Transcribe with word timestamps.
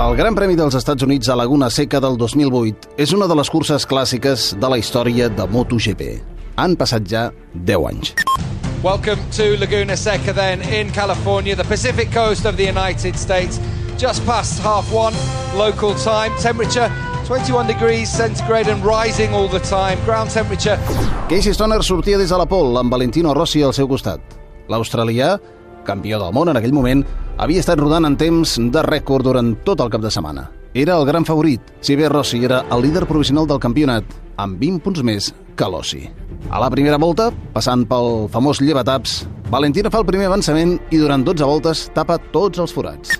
El 0.00 0.14
Gran 0.16 0.32
Premi 0.32 0.54
dels 0.56 0.72
Estats 0.78 1.04
Units 1.04 1.28
a 1.28 1.34
Laguna 1.36 1.66
Seca 1.68 1.98
del 2.00 2.14
2008 2.16 2.94
és 3.04 3.10
una 3.12 3.26
de 3.28 3.34
les 3.36 3.50
curses 3.52 3.84
clàssiques 3.84 4.46
de 4.56 4.68
la 4.72 4.78
història 4.80 5.26
de 5.28 5.44
MotoGP. 5.44 6.06
Han 6.56 6.72
passat 6.80 7.04
ja 7.10 7.26
10 7.68 7.84
anys. 7.90 8.14
Welcome 8.80 9.20
to 9.36 9.58
Laguna 9.60 9.98
Seca 10.00 10.32
then 10.32 10.64
in 10.72 10.88
California, 10.96 11.54
the 11.54 11.68
Pacific 11.68 12.08
coast 12.14 12.48
of 12.48 12.56
the 12.56 12.64
United 12.64 13.20
States. 13.20 13.60
Just 14.00 14.24
past 14.24 14.64
half 14.64 14.88
one 14.88 15.12
local 15.60 15.92
time. 16.00 16.32
Temperature 16.40 16.88
21 17.28 17.68
degrees 17.68 18.08
centigrade 18.08 18.72
and 18.72 18.80
rising 18.80 19.34
all 19.34 19.52
the 19.52 19.60
time. 19.60 20.00
Ground 20.08 20.32
temperature. 20.32 20.80
Casey 21.28 21.52
Stoner 21.52 21.84
sortia 21.84 22.16
des 22.16 22.32
de 22.32 22.40
la 22.40 22.48
pol 22.48 22.72
amb 22.80 22.90
Valentino 22.90 23.36
Rossi 23.36 23.60
al 23.60 23.76
seu 23.76 23.90
costat. 23.90 24.24
L'australià, 24.72 25.34
campió 25.84 26.18
del 26.20 26.32
món 26.32 26.50
en 26.50 26.60
aquell 26.60 26.74
moment, 26.76 27.04
havia 27.38 27.60
estat 27.62 27.80
rodant 27.80 28.06
en 28.08 28.16
temps 28.20 28.56
de 28.60 28.82
rècord 28.86 29.26
durant 29.26 29.54
tot 29.64 29.80
el 29.80 29.90
cap 29.92 30.02
de 30.04 30.10
setmana. 30.10 30.48
Era 30.74 30.96
el 31.00 31.06
gran 31.06 31.24
favorit, 31.26 31.60
si 31.80 31.96
bé 31.98 32.08
Rossi 32.08 32.44
era 32.44 32.64
el 32.70 32.82
líder 32.82 33.06
provisional 33.06 33.48
del 33.50 33.58
campionat, 33.58 34.04
amb 34.38 34.60
20 34.60 34.84
punts 34.84 35.02
més 35.02 35.32
que 35.58 35.68
Lossi. 35.68 36.04
A 36.50 36.60
la 36.62 36.70
primera 36.70 36.98
volta, 36.98 37.30
passant 37.54 37.82
pel 37.90 38.28
famós 38.32 38.62
llevataps, 38.62 39.24
Valentino 39.50 39.90
fa 39.90 40.00
el 40.00 40.06
primer 40.06 40.28
avançament 40.30 40.76
i 40.94 41.00
durant 41.02 41.26
12 41.26 41.46
voltes 41.46 41.88
tapa 41.94 42.20
tots 42.30 42.62
els 42.62 42.72
forats. 42.72 43.16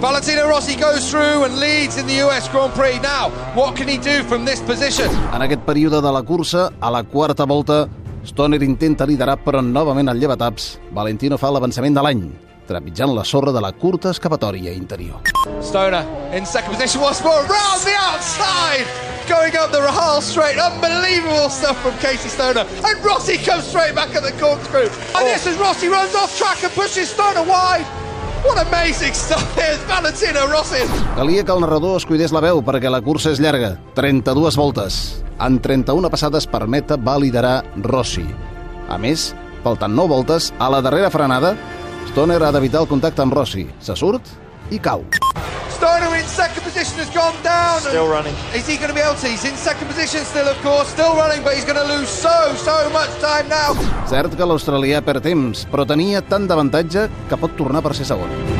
Valentino 0.00 0.46
Rossi 0.48 0.76
goes 0.80 1.10
through 1.10 1.44
and 1.44 1.58
leads 1.60 1.98
in 2.00 2.06
the 2.06 2.20
US 2.24 2.48
Grand 2.48 2.72
Prix. 2.72 3.00
Now, 3.02 3.28
what 3.54 3.76
can 3.76 3.88
he 3.88 3.98
do 3.98 4.22
from 4.24 4.46
this 4.46 4.60
position? 4.60 5.08
En 5.34 5.42
aquest 5.44 5.64
període 5.66 6.00
de 6.00 6.12
la 6.12 6.22
cursa, 6.22 6.70
a 6.80 6.90
la 6.90 7.02
quarta 7.04 7.44
volta, 7.44 7.86
Stoner 8.24 8.62
intenta 8.62 9.06
liderar, 9.06 9.38
però 9.44 9.62
novament 9.64 10.10
al 10.12 10.18
llevataps, 10.20 10.78
Valentino 10.92 11.38
fa 11.40 11.50
l'avançament 11.50 11.96
de 11.96 12.02
l'any, 12.04 12.24
trepitjant 12.68 13.14
la 13.16 13.24
sorra 13.24 13.52
de 13.52 13.62
la 13.64 13.72
curta 13.72 14.12
escapatòria 14.12 14.74
interior. 14.76 15.22
Stoner 15.64 16.04
in 16.36 16.44
second 16.46 16.74
position 16.76 17.02
once 17.02 17.24
more, 17.24 17.40
round 17.48 17.80
the 17.84 17.96
outside, 17.96 18.84
going 19.28 19.56
up 19.56 19.72
the 19.72 19.80
Rahal 19.80 20.20
straight. 20.20 20.58
Unbelievable 20.58 21.48
stuff 21.48 21.80
from 21.82 21.96
Casey 21.98 22.28
Stoner. 22.28 22.66
And 22.84 23.04
Rossi 23.04 23.38
comes 23.38 23.64
straight 23.64 23.94
back 23.94 24.14
at 24.14 24.22
the 24.22 24.32
corkscrew. 24.38 24.90
And 25.16 25.26
this 25.26 25.46
is 25.46 25.56
Rossi 25.56 25.88
runs 25.88 26.14
off 26.14 26.36
track 26.36 26.62
and 26.62 26.72
pushes 26.74 27.08
Stoner 27.08 27.44
wide. 27.44 27.86
What 28.44 28.58
amazing 28.66 29.12
stuff 29.12 29.44
here's 29.54 29.80
Valentino 29.88 30.46
Rossi. 30.48 30.84
Calia 31.16 31.44
que 31.44 31.52
el 31.52 31.60
narrador 31.60 31.96
es 31.96 32.06
cuidés 32.06 32.32
la 32.32 32.40
veu 32.40 32.62
perquè 32.64 32.90
la 32.90 33.02
cursa 33.04 33.32
és 33.32 33.40
llarga, 33.40 33.76
32 33.94 34.56
voltes. 34.56 35.20
En 35.40 35.56
31 35.56 36.10
passades 36.12 36.44
per 36.44 36.66
meta 36.68 36.98
va 37.00 37.16
liderar 37.16 37.62
Rossi. 37.80 38.26
A 38.92 38.98
més, 39.00 39.30
faltant 39.64 39.94
9 39.96 40.12
voltes, 40.12 40.50
a 40.60 40.68
la 40.68 40.82
darrera 40.84 41.08
frenada, 41.08 41.54
Stoner 42.10 42.42
ha 42.44 42.50
d'evitar 42.52 42.82
el 42.84 42.90
contacte 42.90 43.24
amb 43.24 43.32
Rossi. 43.32 43.64
Se 43.80 43.96
surt 43.96 44.28
i 44.70 44.78
cau. 44.78 45.06
Stoner 45.78 46.12
in 46.18 46.28
second 46.28 46.60
position 46.60 47.00
has 47.00 47.08
gone 47.16 47.36
down. 47.40 47.80
Still 47.80 48.12
running. 48.12 48.36
Is 48.52 48.68
he 48.68 48.76
going 48.76 48.92
to 48.92 48.94
be 48.94 49.00
able 49.00 49.16
to? 49.16 49.32
He's 49.32 49.48
in 49.48 49.56
second 49.56 49.88
position 49.88 50.28
still, 50.28 50.48
of 50.48 50.60
course. 50.60 50.92
Still 50.92 51.16
running, 51.16 51.40
but 51.42 51.56
he's 51.56 51.64
going 51.64 51.80
to 51.80 51.88
lose 51.88 52.10
so, 52.10 52.36
so 52.60 52.76
much 52.92 53.08
time 53.24 53.48
now. 53.48 53.72
Cert 54.12 54.36
que 54.36 54.44
l'australià 54.44 55.00
perd 55.00 55.24
temps, 55.24 55.64
però 55.72 55.88
tenia 55.88 56.20
tant 56.20 56.44
d'avantatge 56.50 57.08
que 57.30 57.40
pot 57.40 57.56
tornar 57.56 57.80
per 57.80 57.96
ser 57.96 58.12
segon. 58.12 58.59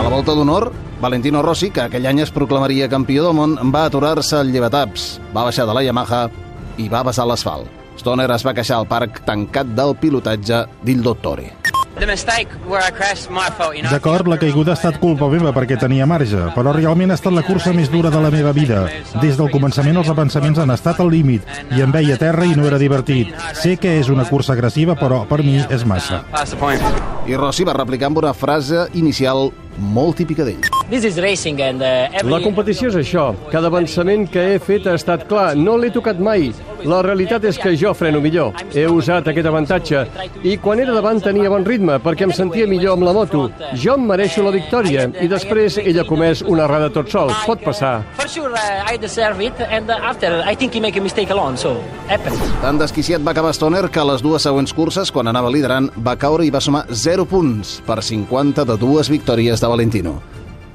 A 0.00 0.02
la 0.02 0.08
volta 0.08 0.32
d'honor, 0.32 0.70
Valentino 0.96 1.42
Rossi, 1.44 1.68
que 1.76 1.82
aquell 1.82 2.06
any 2.08 2.22
es 2.24 2.30
proclamaria 2.32 2.86
campió 2.88 3.26
del 3.26 3.34
món, 3.36 3.58
va 3.68 3.82
aturar-se 3.84 4.38
al 4.38 4.48
llevataps, 4.48 5.18
va 5.36 5.44
baixar 5.44 5.66
de 5.68 5.74
la 5.76 5.82
Yamaha 5.84 6.22
i 6.80 6.88
va 6.88 7.02
besar 7.04 7.26
l'asfalt. 7.28 7.68
Stoner 8.00 8.30
es 8.32 8.46
va 8.48 8.54
queixar 8.56 8.78
al 8.80 8.88
parc 8.88 9.20
tancat 9.28 9.76
del 9.76 9.92
pilotatge 10.00 10.62
d'Il 10.88 11.04
Dottore. 11.04 11.50
D'acord, 13.92 14.28
la 14.30 14.38
caiguda 14.40 14.72
ha 14.72 14.78
estat 14.78 14.98
culpa 15.02 15.28
meva 15.32 15.52
perquè 15.56 15.78
tenia 15.80 16.06
marge, 16.08 16.40
però 16.56 16.72
realment 16.76 17.12
ha 17.12 17.18
estat 17.18 17.34
la 17.36 17.44
cursa 17.46 17.74
més 17.76 17.90
dura 17.92 18.10
de 18.10 18.22
la 18.22 18.32
meva 18.32 18.54
vida. 18.56 18.86
Des 19.20 19.36
del 19.36 19.50
començament 19.52 20.00
els 20.00 20.10
avançaments 20.12 20.58
han 20.62 20.72
estat 20.74 21.00
al 21.00 21.12
límit 21.12 21.46
i 21.76 21.84
em 21.84 21.92
veia 21.92 22.16
a 22.16 22.20
terra 22.20 22.48
i 22.48 22.56
no 22.56 22.66
era 22.68 22.80
divertit. 22.80 23.34
Sé 23.60 23.76
que 23.76 23.98
és 24.00 24.08
una 24.08 24.24
cursa 24.28 24.54
agressiva, 24.56 24.96
però 24.96 25.26
per 25.28 25.42
mi 25.44 25.58
és 25.68 25.84
massa. 25.84 26.24
I 27.28 27.36
Rossi 27.36 27.68
va 27.68 27.76
replicar 27.76 28.08
amb 28.10 28.24
una 28.24 28.32
frase 28.34 28.88
inicial 28.94 29.50
molt 29.76 30.16
típica 30.22 30.46
d'ell. 30.48 30.79
La 32.26 32.40
competició 32.42 32.88
és 32.90 32.96
això. 32.98 33.28
Cada 33.52 33.68
avançament 33.70 34.26
que 34.30 34.42
he 34.54 34.58
fet 34.58 34.88
ha 34.90 34.96
estat 34.98 35.28
clar. 35.30 35.52
No 35.56 35.76
l'he 35.78 35.92
tocat 35.94 36.18
mai. 36.18 36.48
La 36.88 36.98
realitat 37.04 37.44
és 37.46 37.58
que 37.60 37.76
jo 37.78 37.92
freno 37.94 38.20
millor. 38.24 38.56
He 38.74 38.86
usat 38.90 39.28
aquest 39.30 39.46
avantatge. 39.46 40.02
I 40.42 40.56
quan 40.62 40.80
era 40.82 40.94
davant 40.96 41.20
tenia 41.22 41.52
bon 41.52 41.64
ritme, 41.66 42.00
perquè 42.02 42.26
em 42.26 42.32
sentia 42.34 42.66
millor 42.66 42.96
amb 42.96 43.06
la 43.06 43.14
moto. 43.14 43.44
Jo 43.78 43.94
em 43.94 44.08
mereixo 44.08 44.42
la 44.42 44.54
victòria. 44.54 45.06
I 45.20 45.28
després 45.30 45.78
ell 45.78 46.00
ha 46.00 46.06
comès 46.08 46.42
una 46.42 46.64
errada 46.66 46.90
tot 46.90 47.12
sol. 47.12 47.30
Pot 47.46 47.62
passar. 47.62 48.00
Tan 52.64 52.82
desquiciat 52.82 53.22
va 53.22 53.36
acabar 53.36 53.54
Stoner 53.54 53.86
que 53.92 54.02
a 54.02 54.08
les 54.10 54.24
dues 54.26 54.42
següents 54.42 54.74
curses, 54.74 55.14
quan 55.14 55.30
anava 55.30 55.52
liderant, 55.52 55.90
va 56.02 56.16
caure 56.18 56.46
i 56.46 56.50
va 56.50 56.64
sumar 56.64 56.86
0 56.90 57.28
punts 57.30 57.78
per 57.86 58.00
50 58.02 58.66
de 58.66 58.78
dues 58.80 59.12
victòries 59.12 59.60
de 59.60 59.70
Valentino. 59.70 60.18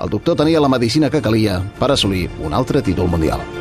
El 0.00 0.08
doctor 0.08 0.38
tenia 0.40 0.60
la 0.64 0.70
medicina 0.72 1.10
que 1.12 1.20
calia 1.20 1.60
per 1.78 1.92
assolir 1.92 2.28
un 2.40 2.56
altre 2.56 2.80
títol 2.80 3.10
mundial. 3.12 3.59